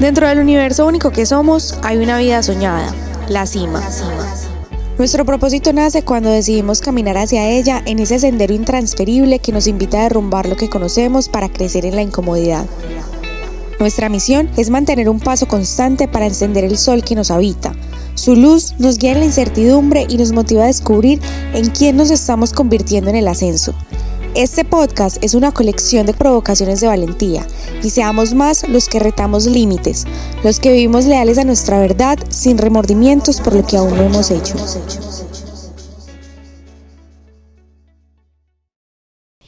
[0.00, 2.92] Dentro del universo único que somos hay una vida soñada,
[3.28, 3.80] la cima.
[4.98, 10.00] Nuestro propósito nace cuando decidimos caminar hacia ella en ese sendero intransferible que nos invita
[10.00, 12.66] a derrumbar lo que conocemos para crecer en la incomodidad.
[13.78, 17.72] Nuestra misión es mantener un paso constante para encender el sol que nos habita.
[18.14, 21.20] Su luz nos guía en la incertidumbre y nos motiva a descubrir
[21.52, 23.74] en quién nos estamos convirtiendo en el ascenso.
[24.34, 27.46] Este podcast es una colección de provocaciones de valentía
[27.84, 30.06] y seamos más los que retamos límites,
[30.42, 34.32] los que vivimos leales a nuestra verdad sin remordimientos por lo que aún no hemos
[34.32, 34.56] hecho.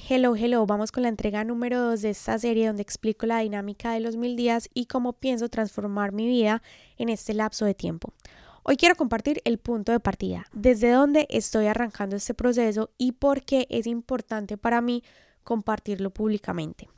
[0.09, 3.91] Hello, hello, vamos con la entrega número 2 de esta serie donde explico la dinámica
[3.91, 6.63] de los mil días y cómo pienso transformar mi vida
[6.97, 8.13] en este lapso de tiempo.
[8.69, 13.43] Hoy quiero compartir el punto de partida, desde dónde estoy arrancando este proceso y por
[13.45, 15.05] qué es importante para mí
[15.45, 16.89] compartirlo públicamente.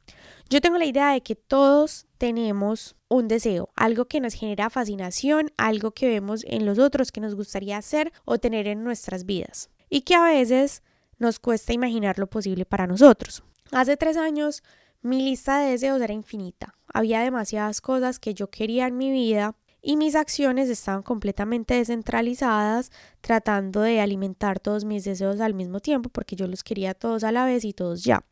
[0.48, 5.52] Yo tengo la idea de que todos tenemos un deseo, algo que nos genera fascinación,
[5.58, 9.68] algo que vemos en los otros que nos gustaría hacer o tener en nuestras vidas
[9.90, 10.82] y que a veces
[11.18, 13.42] nos cuesta imaginar lo posible para nosotros.
[13.72, 14.62] Hace tres años
[15.02, 16.78] mi lista de deseos era infinita.
[16.86, 19.54] Había demasiadas cosas que yo quería en mi vida
[19.88, 26.10] y mis acciones estaban completamente descentralizadas, tratando de alimentar todos mis deseos al mismo tiempo
[26.10, 28.22] porque yo los quería todos a la vez y todos ya.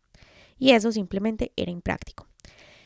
[0.59, 2.27] Y eso simplemente era impráctico.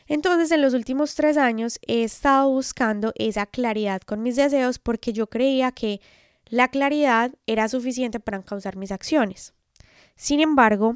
[0.07, 5.11] Entonces, en los últimos tres años he estado buscando esa claridad con mis deseos porque
[5.11, 5.99] yo creía que
[6.45, 9.53] la claridad era suficiente para encauzar mis acciones.
[10.15, 10.95] Sin embargo,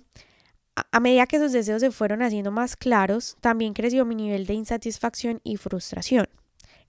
[0.93, 4.53] a medida que esos deseos se fueron haciendo más claros, también creció mi nivel de
[4.53, 6.29] insatisfacción y frustración.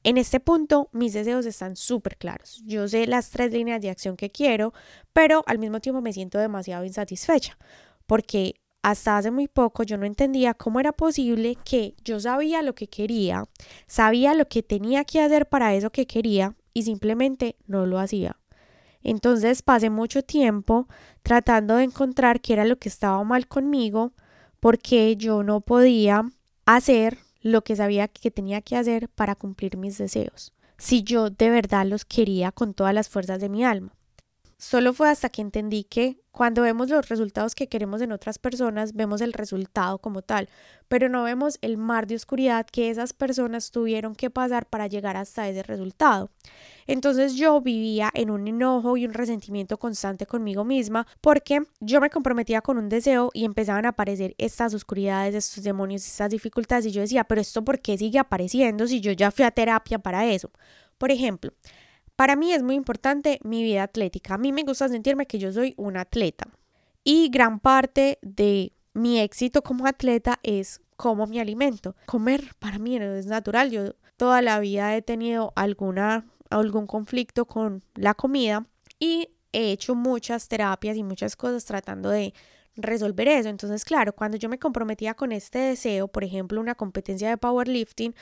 [0.07, 2.62] En este punto, mis deseos están súper claros.
[2.65, 4.73] Yo sé las tres líneas de acción que quiero,
[5.12, 7.59] pero al mismo tiempo me siento demasiado insatisfecha,
[8.07, 12.77] porque hasta hace muy poco yo no entendía cómo era posible que yo sabía lo
[12.77, 13.47] que quería,
[13.89, 18.39] sabía lo que tenía que hacer para eso que quería y simplemente no lo hacía.
[19.03, 20.87] Entonces pasé mucho tiempo
[21.25, 24.12] tratando de encontrar qué era lo que estaba mal conmigo,
[24.61, 26.22] porque yo no podía
[26.65, 31.49] hacer lo que sabía que tenía que hacer para cumplir mis deseos, si yo de
[31.49, 33.96] verdad los quería con todas las fuerzas de mi alma.
[34.59, 38.94] Solo fue hasta que entendí que cuando vemos los resultados que queremos en otras personas,
[38.94, 40.49] vemos el resultado como tal,
[40.89, 45.19] pero no vemos el mar de oscuridad que esas personas tuvieron que pasar para llegar
[45.19, 46.31] hasta ese resultado.
[46.87, 52.09] Entonces yo vivía en un enojo y un resentimiento constante conmigo misma porque yo me
[52.09, 56.93] comprometía con un deseo y empezaban a aparecer estas oscuridades, estos demonios, estas dificultades y
[56.93, 60.27] yo decía, pero esto por qué sigue apareciendo si yo ya fui a terapia para
[60.27, 60.50] eso?
[60.97, 61.53] Por ejemplo,
[62.16, 64.34] para mí es muy importante mi vida atlética.
[64.34, 66.49] A mí me gusta sentirme que yo soy un atleta.
[67.04, 71.94] Y gran parte de mi éxito como atleta es cómo me alimento.
[72.06, 73.71] Comer para mí no es natural.
[73.71, 78.66] Yo toda la vida he tenido alguna, algún conflicto con la comida
[78.98, 82.34] y he hecho muchas terapias y muchas cosas tratando de
[82.77, 83.48] resolver eso.
[83.48, 88.15] Entonces, claro, cuando yo me comprometía con este deseo, por ejemplo, una competencia de powerlifting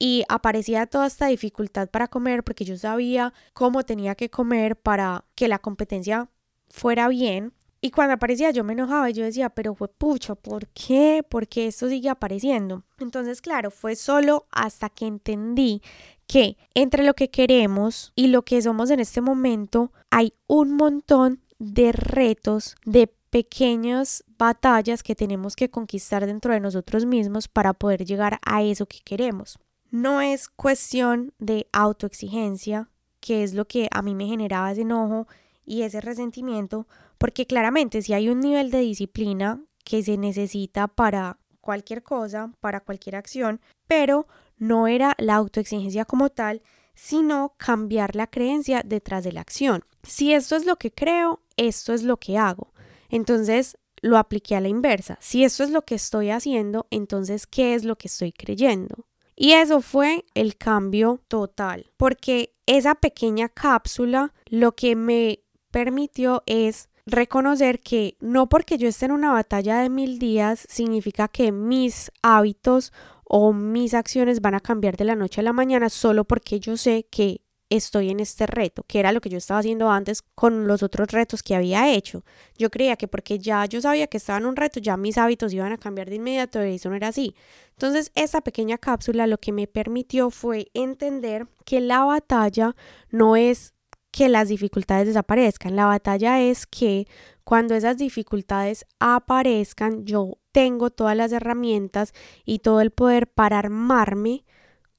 [0.00, 5.26] y aparecía toda esta dificultad para comer porque yo sabía cómo tenía que comer para
[5.34, 6.30] que la competencia
[6.70, 7.52] fuera bien.
[7.82, 11.22] Y cuando aparecía yo me enojaba y yo decía, pero fue pucho, ¿por qué?
[11.28, 12.82] ¿Por qué esto sigue apareciendo?
[12.98, 15.82] Entonces, claro, fue solo hasta que entendí
[16.26, 21.42] que entre lo que queremos y lo que somos en este momento hay un montón
[21.58, 28.06] de retos, de pequeñas batallas que tenemos que conquistar dentro de nosotros mismos para poder
[28.06, 29.58] llegar a eso que queremos.
[29.90, 35.26] No es cuestión de autoexigencia, que es lo que a mí me generaba ese enojo
[35.64, 36.86] y ese resentimiento,
[37.18, 42.80] porque claramente si hay un nivel de disciplina que se necesita para cualquier cosa, para
[42.80, 44.26] cualquier acción, pero
[44.58, 46.62] no era la autoexigencia como tal,
[46.94, 49.84] sino cambiar la creencia detrás de la acción.
[50.02, 52.72] Si esto es lo que creo, esto es lo que hago.
[53.08, 55.18] Entonces lo apliqué a la inversa.
[55.20, 59.06] Si esto es lo que estoy haciendo, entonces ¿qué es lo que estoy creyendo?
[59.42, 65.40] Y eso fue el cambio total, porque esa pequeña cápsula lo que me
[65.70, 71.26] permitió es reconocer que no porque yo esté en una batalla de mil días significa
[71.26, 72.92] que mis hábitos
[73.24, 76.76] o mis acciones van a cambiar de la noche a la mañana solo porque yo
[76.76, 77.40] sé que
[77.70, 81.08] estoy en este reto, que era lo que yo estaba haciendo antes con los otros
[81.08, 82.24] retos que había hecho.
[82.58, 85.52] Yo creía que porque ya yo sabía que estaba en un reto, ya mis hábitos
[85.52, 87.34] iban a cambiar de inmediato y eso no era así.
[87.70, 92.74] Entonces, esa pequeña cápsula lo que me permitió fue entender que la batalla
[93.10, 93.72] no es
[94.10, 97.06] que las dificultades desaparezcan, la batalla es que
[97.44, 102.12] cuando esas dificultades aparezcan, yo tengo todas las herramientas
[102.44, 104.44] y todo el poder para armarme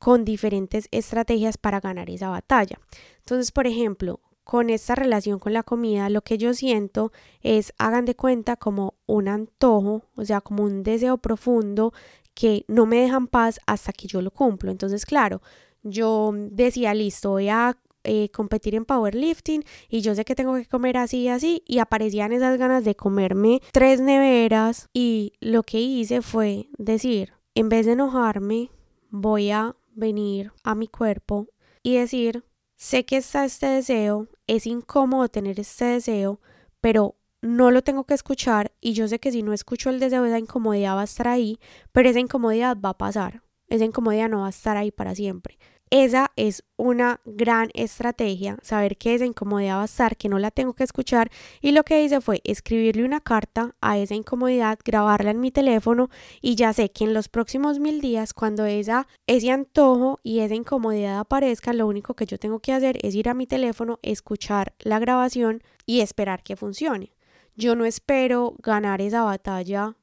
[0.01, 2.80] con diferentes estrategias para ganar esa batalla.
[3.19, 7.12] Entonces, por ejemplo, con esta relación con la comida, lo que yo siento
[7.42, 11.94] es, hagan de cuenta como un antojo, o sea, como un deseo profundo
[12.33, 14.71] que no me dejan paz hasta que yo lo cumplo.
[14.71, 15.44] Entonces, claro,
[15.83, 20.65] yo decía, listo, voy a eh, competir en powerlifting y yo sé que tengo que
[20.65, 25.80] comer así y así y aparecían esas ganas de comerme tres neveras y lo que
[25.80, 28.71] hice fue decir, en vez de enojarme,
[29.12, 31.48] voy a venir a mi cuerpo
[31.81, 32.44] y decir,
[32.75, 36.42] sé que está este deseo, es incómodo tener este deseo,
[36.81, 40.25] pero no lo tengo que escuchar y yo sé que si no escucho el deseo,
[40.25, 41.59] esa incomodidad va a estar ahí,
[41.94, 45.57] pero esa incomodidad va a pasar, esa incomodidad no va a estar ahí para siempre.
[45.93, 50.49] Esa es una gran estrategia, saber que esa incomodidad va a estar, que no la
[50.49, 51.29] tengo que escuchar.
[51.59, 56.09] Y lo que hice fue escribirle una carta a esa incomodidad, grabarla en mi teléfono
[56.39, 60.55] y ya sé que en los próximos mil días, cuando esa, ese antojo y esa
[60.55, 64.73] incomodidad aparezca, lo único que yo tengo que hacer es ir a mi teléfono, escuchar
[64.79, 67.11] la grabación y esperar que funcione.
[67.57, 69.97] Yo no espero ganar esa batalla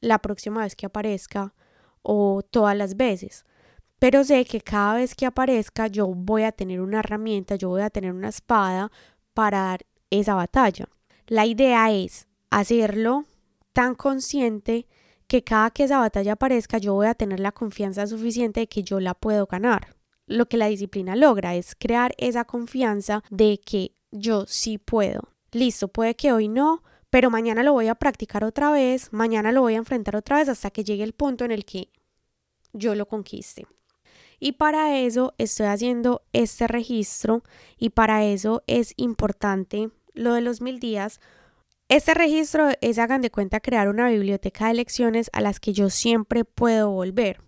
[0.00, 1.52] la próxima vez que aparezca
[2.00, 3.44] o todas las veces
[3.98, 7.82] pero sé que cada vez que aparezca yo voy a tener una herramienta, yo voy
[7.82, 8.90] a tener una espada
[9.34, 10.88] para dar esa batalla.
[11.26, 13.24] La idea es hacerlo
[13.72, 14.86] tan consciente
[15.26, 18.82] que cada que esa batalla aparezca yo voy a tener la confianza suficiente de que
[18.82, 19.96] yo la puedo ganar.
[20.26, 25.28] Lo que la disciplina logra es crear esa confianza de que yo sí puedo.
[25.52, 29.62] Listo, puede que hoy no, pero mañana lo voy a practicar otra vez, mañana lo
[29.62, 31.90] voy a enfrentar otra vez hasta que llegue el punto en el que
[32.72, 33.66] yo lo conquiste.
[34.38, 37.42] Y para eso estoy haciendo este registro
[37.78, 41.20] y para eso es importante lo de los mil días.
[41.88, 45.88] Este registro es, hagan de cuenta, crear una biblioteca de lecciones a las que yo
[45.88, 47.40] siempre puedo volver.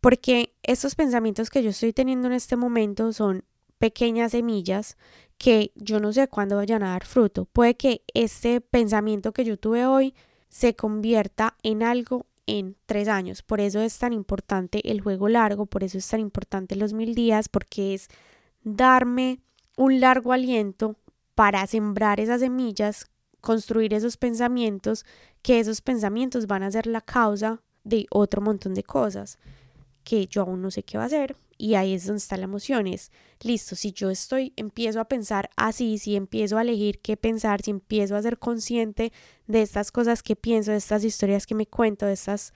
[0.00, 3.44] Porque estos pensamientos que yo estoy teniendo en este momento son
[3.78, 4.96] pequeñas semillas
[5.38, 7.46] que yo no sé cuándo vayan a dar fruto.
[7.46, 10.14] Puede que este pensamiento que yo tuve hoy
[10.48, 13.42] se convierta en algo en tres años.
[13.42, 17.14] Por eso es tan importante el juego largo, por eso es tan importante los mil
[17.14, 18.08] días, porque es
[18.62, 19.40] darme
[19.76, 20.96] un largo aliento
[21.34, 23.06] para sembrar esas semillas,
[23.40, 25.04] construir esos pensamientos,
[25.40, 29.38] que esos pensamientos van a ser la causa de otro montón de cosas
[30.04, 32.44] que yo aún no sé qué va a hacer y ahí es donde está la
[32.44, 37.16] emoción es listo si yo estoy empiezo a pensar así si empiezo a elegir qué
[37.16, 39.12] pensar si empiezo a ser consciente
[39.46, 42.52] de estas cosas que pienso de estas historias que me cuento de estas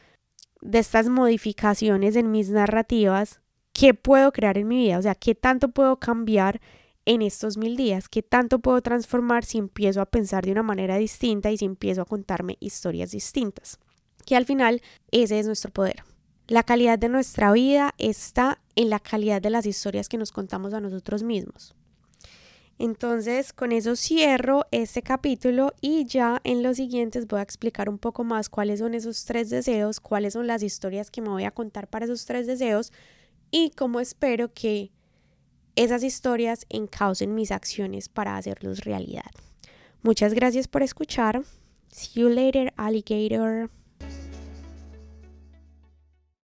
[0.61, 3.41] de estas modificaciones en mis narrativas
[3.73, 6.61] qué puedo crear en mi vida o sea qué tanto puedo cambiar
[7.05, 10.97] en estos mil días qué tanto puedo transformar si empiezo a pensar de una manera
[10.97, 13.79] distinta y si empiezo a contarme historias distintas
[14.25, 14.83] que al final
[15.13, 16.03] ese es nuestro poder
[16.49, 20.75] la calidad de nuestra vida está en la calidad de las historias que nos contamos
[20.75, 21.75] a nosotros mismos.
[22.79, 27.99] Entonces, con eso cierro este capítulo y ya en los siguientes voy a explicar un
[27.99, 31.51] poco más cuáles son esos tres deseos, cuáles son las historias que me voy a
[31.51, 32.93] contar para esos tres deseos
[33.51, 34.93] y cómo espero que
[35.75, 39.31] esas historias encaucen mis acciones para hacerlos realidad.
[40.03, 41.43] Muchas gracias por escuchar.
[41.91, 43.71] See you later, alligator.